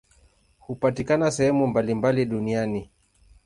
Hupatikana 0.59 1.31
sehemu 1.31 1.67
mbalimbali 1.67 2.25
duniani. 2.25 2.91